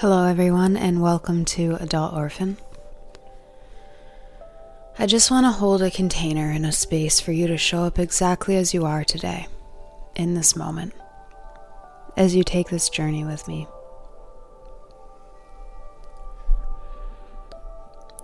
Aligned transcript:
Hello, 0.00 0.26
everyone, 0.26 0.76
and 0.76 1.00
welcome 1.00 1.46
to 1.46 1.76
Adult 1.80 2.12
Orphan. 2.12 2.58
I 4.98 5.06
just 5.06 5.30
want 5.30 5.46
to 5.46 5.50
hold 5.52 5.80
a 5.80 5.90
container 5.90 6.50
and 6.50 6.66
a 6.66 6.72
space 6.72 7.18
for 7.18 7.32
you 7.32 7.46
to 7.46 7.56
show 7.56 7.84
up 7.84 7.98
exactly 7.98 8.56
as 8.56 8.74
you 8.74 8.84
are 8.84 9.04
today, 9.04 9.46
in 10.14 10.34
this 10.34 10.54
moment, 10.54 10.92
as 12.14 12.36
you 12.36 12.44
take 12.44 12.68
this 12.68 12.90
journey 12.90 13.24
with 13.24 13.48
me. 13.48 13.66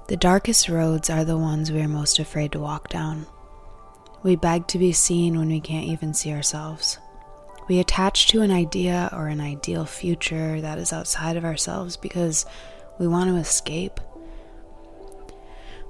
The 0.08 0.18
darkest 0.18 0.68
roads 0.68 1.08
are 1.08 1.24
the 1.24 1.38
ones 1.38 1.72
we 1.72 1.80
are 1.80 1.88
most 1.88 2.18
afraid 2.18 2.52
to 2.52 2.60
walk 2.60 2.90
down. 2.90 3.26
We 4.22 4.36
beg 4.36 4.66
to 4.66 4.78
be 4.78 4.92
seen 4.92 5.38
when 5.38 5.48
we 5.48 5.60
can't 5.60 5.86
even 5.86 6.12
see 6.12 6.32
ourselves. 6.34 6.98
We 7.68 7.78
attach 7.78 8.28
to 8.28 8.42
an 8.42 8.50
idea 8.50 9.08
or 9.12 9.28
an 9.28 9.40
ideal 9.40 9.84
future 9.84 10.60
that 10.60 10.78
is 10.78 10.92
outside 10.92 11.36
of 11.36 11.44
ourselves 11.44 11.96
because 11.96 12.44
we 12.98 13.06
want 13.06 13.30
to 13.30 13.36
escape. 13.36 14.00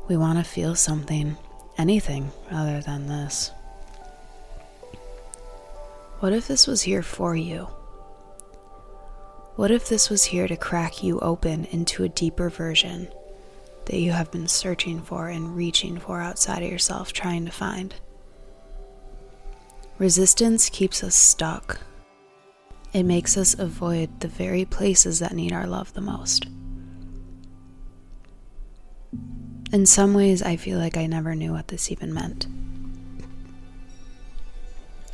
We 0.08 0.16
want 0.16 0.38
to 0.38 0.44
feel 0.44 0.74
something, 0.74 1.36
anything 1.78 2.30
other 2.50 2.80
than 2.80 3.06
this. 3.06 3.50
What 6.20 6.32
if 6.32 6.46
this 6.46 6.66
was 6.66 6.82
here 6.82 7.02
for 7.02 7.34
you? 7.34 7.68
What 9.56 9.70
if 9.70 9.88
this 9.88 10.08
was 10.08 10.24
here 10.24 10.48
to 10.48 10.56
crack 10.56 11.02
you 11.02 11.18
open 11.20 11.64
into 11.66 12.04
a 12.04 12.08
deeper 12.08 12.48
version 12.48 13.08
that 13.86 13.98
you 13.98 14.12
have 14.12 14.30
been 14.30 14.48
searching 14.48 15.02
for 15.02 15.28
and 15.28 15.56
reaching 15.56 15.98
for 15.98 16.20
outside 16.20 16.62
of 16.62 16.70
yourself, 16.70 17.12
trying 17.12 17.44
to 17.46 17.52
find? 17.52 17.94
Resistance 20.02 20.68
keeps 20.68 21.04
us 21.04 21.14
stuck. 21.14 21.78
It 22.92 23.04
makes 23.04 23.36
us 23.36 23.56
avoid 23.56 24.18
the 24.18 24.26
very 24.26 24.64
places 24.64 25.20
that 25.20 25.32
need 25.32 25.52
our 25.52 25.64
love 25.64 25.94
the 25.94 26.00
most. 26.00 26.46
In 29.72 29.86
some 29.86 30.12
ways, 30.12 30.42
I 30.42 30.56
feel 30.56 30.80
like 30.80 30.96
I 30.96 31.06
never 31.06 31.36
knew 31.36 31.52
what 31.52 31.68
this 31.68 31.92
even 31.92 32.12
meant. 32.12 32.48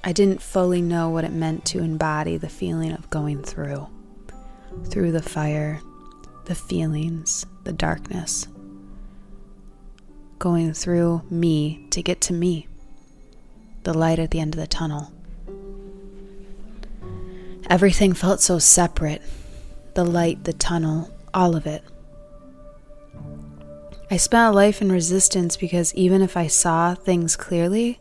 I 0.02 0.14
didn't 0.14 0.40
fully 0.40 0.80
know 0.80 1.10
what 1.10 1.24
it 1.24 1.34
meant 1.34 1.66
to 1.66 1.80
embody 1.80 2.38
the 2.38 2.48
feeling 2.48 2.92
of 2.92 3.10
going 3.10 3.42
through, 3.42 3.88
through 4.86 5.12
the 5.12 5.20
fire, 5.20 5.82
the 6.46 6.54
feelings, 6.54 7.44
the 7.64 7.74
darkness, 7.74 8.48
going 10.38 10.72
through 10.72 11.24
me 11.28 11.86
to 11.90 12.02
get 12.02 12.22
to 12.22 12.32
me 12.32 12.68
the 13.88 13.94
light 13.98 14.18
at 14.18 14.30
the 14.32 14.38
end 14.38 14.52
of 14.52 14.60
the 14.60 14.66
tunnel. 14.66 15.10
Everything 17.70 18.12
felt 18.12 18.38
so 18.38 18.58
separate 18.58 19.22
the 19.94 20.04
light, 20.04 20.44
the 20.44 20.52
tunnel, 20.52 21.10
all 21.32 21.56
of 21.56 21.66
it. 21.66 21.82
I 24.10 24.18
spent 24.18 24.52
a 24.52 24.54
life 24.54 24.82
in 24.82 24.92
resistance 24.92 25.56
because 25.56 25.94
even 25.94 26.20
if 26.20 26.36
I 26.36 26.48
saw 26.48 26.94
things 26.94 27.34
clearly, 27.34 27.98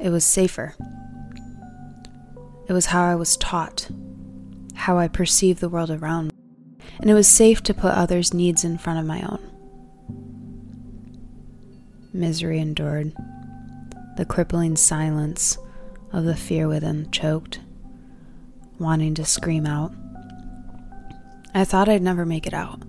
it 0.00 0.08
was 0.08 0.24
safer. 0.24 0.74
It 2.66 2.72
was 2.72 2.86
how 2.86 3.04
I 3.04 3.14
was 3.14 3.36
taught, 3.36 3.90
how 4.74 4.96
I 4.96 5.06
perceived 5.06 5.60
the 5.60 5.68
world 5.68 5.90
around 5.90 6.28
me, 6.28 6.78
and 6.98 7.10
it 7.10 7.14
was 7.14 7.28
safe 7.28 7.62
to 7.64 7.74
put 7.74 7.92
others' 7.92 8.32
needs 8.32 8.64
in 8.64 8.78
front 8.78 9.00
of 9.00 9.04
my 9.04 9.20
own. 9.20 9.40
Misery 12.14 12.58
endured 12.58 13.12
the 14.16 14.24
crippling 14.24 14.76
silence 14.76 15.58
of 16.12 16.24
the 16.24 16.36
fear 16.36 16.68
within 16.68 17.10
choked, 17.10 17.60
wanting 18.78 19.14
to 19.14 19.24
scream 19.24 19.66
out. 19.66 19.92
I 21.54 21.64
thought 21.64 21.88
I'd 21.88 22.02
never 22.02 22.26
make 22.26 22.46
it 22.46 22.54
out. 22.54 22.82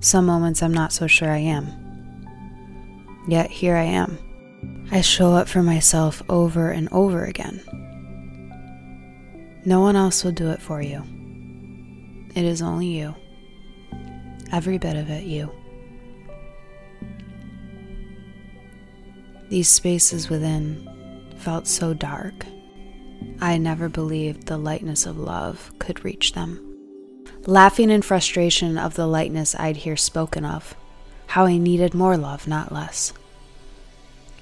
Some 0.00 0.26
moments 0.26 0.62
I'm 0.62 0.74
not 0.74 0.92
so 0.92 1.06
sure 1.06 1.30
I 1.30 1.38
am. 1.38 1.66
Yet 3.28 3.50
here 3.50 3.76
I 3.76 3.84
am. 3.84 4.18
I 4.90 5.00
show 5.00 5.32
up 5.32 5.48
for 5.48 5.62
myself 5.62 6.22
over 6.28 6.70
and 6.70 6.88
over 6.92 7.24
again. 7.24 7.62
No 9.64 9.80
one 9.80 9.96
else 9.96 10.24
will 10.24 10.32
do 10.32 10.50
it 10.50 10.60
for 10.60 10.82
you. 10.82 11.02
It 12.34 12.44
is 12.44 12.62
only 12.62 12.86
you. 12.88 13.14
Every 14.50 14.76
bit 14.76 14.96
of 14.96 15.08
it, 15.08 15.24
you. 15.24 15.50
These 19.52 19.68
spaces 19.68 20.30
within 20.30 20.88
felt 21.36 21.66
so 21.66 21.92
dark. 21.92 22.46
I 23.38 23.58
never 23.58 23.90
believed 23.90 24.46
the 24.46 24.56
lightness 24.56 25.04
of 25.04 25.18
love 25.18 25.70
could 25.78 26.06
reach 26.06 26.32
them. 26.32 26.58
Laughing 27.44 27.90
in 27.90 28.00
frustration 28.00 28.78
of 28.78 28.94
the 28.94 29.06
lightness 29.06 29.54
I'd 29.54 29.76
hear 29.76 29.94
spoken 29.94 30.46
of, 30.46 30.74
how 31.26 31.44
I 31.44 31.58
needed 31.58 31.92
more 31.92 32.16
love, 32.16 32.48
not 32.48 32.72
less. 32.72 33.12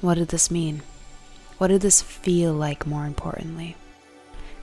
What 0.00 0.14
did 0.14 0.28
this 0.28 0.48
mean? 0.48 0.80
What 1.58 1.68
did 1.72 1.80
this 1.80 2.00
feel 2.00 2.52
like, 2.52 2.86
more 2.86 3.04
importantly? 3.04 3.74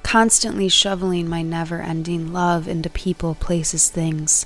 Constantly 0.01 0.69
shoveling 0.69 1.27
my 1.27 1.41
never 1.41 1.81
ending 1.81 2.31
love 2.31 2.69
into 2.69 2.89
people, 2.89 3.35
places, 3.35 3.89
things, 3.89 4.45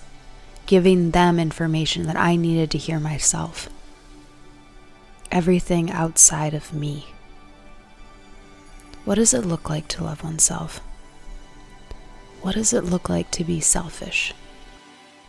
giving 0.65 1.11
them 1.11 1.39
information 1.39 2.07
that 2.07 2.17
I 2.17 2.37
needed 2.37 2.71
to 2.71 2.79
hear 2.79 2.99
myself 2.99 3.69
everything 5.31 5.91
outside 5.91 6.53
of 6.53 6.73
me. 6.73 7.07
What 9.05 9.15
does 9.15 9.33
it 9.33 9.45
look 9.45 9.69
like 9.69 9.87
to 9.89 10.03
love 10.03 10.23
oneself? 10.23 10.79
What 12.41 12.55
does 12.55 12.73
it 12.73 12.83
look 12.83 13.09
like 13.09 13.31
to 13.31 13.43
be 13.43 13.59
selfish? 13.59 14.33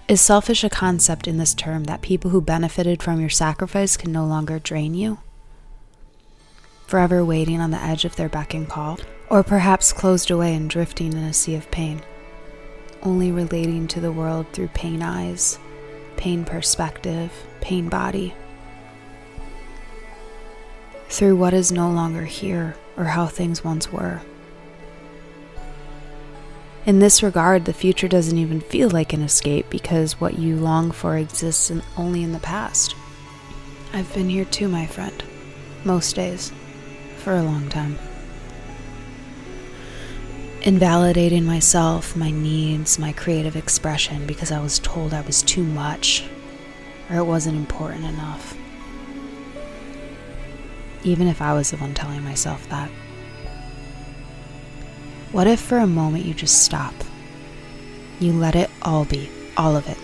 Is 0.09 0.21
selfish 0.21 0.65
a 0.65 0.69
concept 0.69 1.27
in 1.27 1.39
this 1.39 1.55
term 1.55 1.85
that 1.85 2.03
people 2.03 2.31
who 2.31 2.41
benefited 2.41 3.03
from 3.03 3.21
your 3.21 3.31
sacrifice 3.31 3.97
can 3.97 4.13
no 4.13 4.27
longer 4.27 4.59
drain 4.59 4.95
you? 4.95 5.19
Forever 6.87 7.25
waiting 7.25 7.61
on 7.61 7.71
the 7.71 7.83
edge 7.83 8.05
of 8.05 8.17
their 8.17 8.29
beck 8.29 8.53
and 8.53 8.69
call? 8.69 8.99
Or 9.31 9.43
perhaps 9.43 9.95
closed 9.95 10.31
away 10.31 10.55
and 10.55 10.69
drifting 10.69 11.13
in 11.13 11.25
a 11.25 11.33
sea 11.33 11.55
of 11.55 11.71
pain, 11.71 12.03
only 13.03 13.33
relating 13.33 13.89
to 13.89 14.01
the 14.01 14.13
world 14.13 14.47
through 14.53 14.69
pain 14.69 15.03
eyes, 15.03 15.59
pain 16.19 16.45
perspective, 16.45 17.33
pain 17.63 17.89
body? 17.89 18.35
Through 21.13 21.37
what 21.37 21.53
is 21.53 21.71
no 21.71 21.91
longer 21.91 22.25
here 22.25 22.75
or 22.97 23.05
how 23.05 23.27
things 23.27 23.63
once 23.63 23.93
were. 23.93 24.23
In 26.87 27.01
this 27.01 27.23
regard, 27.23 27.67
the 27.67 27.75
future 27.75 28.09
doesn't 28.09 28.39
even 28.39 28.63
feel 28.63 28.89
like 28.89 29.13
an 29.13 29.23
escape 29.23 29.69
because 29.69 30.19
what 30.19 30.39
you 30.39 30.57
long 30.57 30.91
for 30.91 31.19
exists 31.19 31.71
in, 31.71 31.83
only 31.99 32.23
in 32.23 32.33
the 32.33 32.39
past. 32.39 32.97
I've 33.93 34.13
been 34.15 34.31
here 34.31 34.47
too, 34.47 34.69
my 34.69 34.87
friend, 34.87 35.23
most 35.85 36.17
days, 36.17 36.51
for 37.19 37.35
a 37.35 37.43
long 37.43 37.69
time. 37.69 37.99
Invalidating 40.63 41.45
myself, 41.45 42.17
my 42.17 42.31
needs, 42.31 42.99
my 42.99 43.13
creative 43.13 43.55
expression 43.55 44.27
because 44.27 44.51
I 44.51 44.63
was 44.63 44.79
told 44.79 45.13
I 45.13 45.21
was 45.21 45.43
too 45.43 45.63
much 45.63 46.25
or 47.11 47.17
it 47.17 47.25
wasn't 47.25 47.59
important 47.59 48.07
enough 48.07 48.57
even 51.05 51.27
if 51.27 51.43
I 51.43 51.53
was 51.53 51.71
the 51.71 51.77
one 51.77 51.95
telling 51.95 52.23
myself 52.23 52.69
that? 52.69 52.91
What 55.33 55.47
if 55.47 55.61
for 55.61 55.79
a 55.79 55.87
moment 55.87 56.25
you 56.25 56.35
just 56.35 56.63
stop? 56.63 56.95
You 58.21 58.33
let 58.33 58.55
it 58.55 58.71
all 58.83 59.05
be, 59.05 59.31
all 59.57 59.77
of 59.77 59.89
it. 59.89 59.99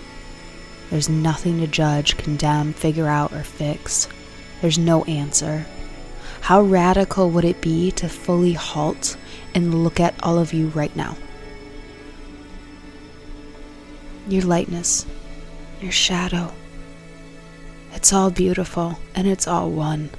There's 0.90 1.08
nothing 1.08 1.60
to 1.60 1.66
judge, 1.66 2.16
condemn, 2.16 2.72
figure 2.72 3.08
out, 3.08 3.32
or 3.32 3.42
fix. 3.42 4.08
There's 4.60 4.78
no 4.78 5.04
answer. 5.04 5.66
How 6.40 6.62
radical 6.62 7.30
would 7.30 7.44
it 7.44 7.60
be 7.60 7.90
to 7.92 8.08
fully 8.08 8.54
halt 8.54 9.16
and 9.54 9.84
look 9.84 10.00
at 10.00 10.14
all 10.22 10.38
of 10.38 10.52
you 10.52 10.68
right 10.68 10.94
now? 10.96 11.16
Your 14.28 14.42
lightness, 14.42 15.04
your 15.80 15.92
shadow. 15.92 16.52
It's 17.92 18.12
all 18.12 18.30
beautiful 18.30 18.98
and 19.14 19.26
it's 19.26 19.46
all 19.46 19.70
one. 19.70 20.10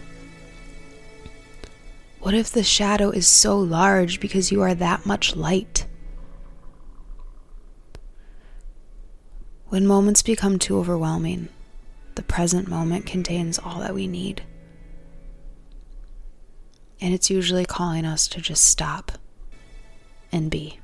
What 2.30 2.38
if 2.38 2.52
the 2.52 2.62
shadow 2.64 3.10
is 3.10 3.28
so 3.28 3.58
large 3.58 4.20
because 4.20 4.52
you 4.52 4.62
are 4.62 4.76
that 4.76 5.04
much 5.04 5.36
light? 5.36 5.88
When 9.70 9.88
moments 9.88 10.22
become 10.22 10.60
too 10.60 10.78
overwhelming, 10.78 11.50
the 12.14 12.22
present 12.22 12.68
moment 12.68 13.08
contains 13.08 13.58
all 13.58 13.80
that 13.80 13.96
we 13.96 14.06
need. 14.06 14.44
And 17.02 17.16
it's 17.16 17.32
usually 17.32 17.66
calling 17.66 18.06
us 18.06 18.28
to 18.28 18.42
just 18.42 18.64
stop 18.64 19.14
and 20.32 20.52
be. 20.52 20.80